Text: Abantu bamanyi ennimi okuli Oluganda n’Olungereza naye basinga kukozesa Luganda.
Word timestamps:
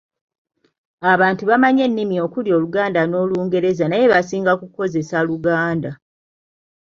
Abantu 1.13 1.43
bamanyi 1.49 1.81
ennimi 1.87 2.15
okuli 2.25 2.49
Oluganda 2.57 3.01
n’Olungereza 3.05 3.85
naye 3.87 4.05
basinga 4.13 4.53
kukozesa 4.61 5.17
Luganda. 5.27 5.91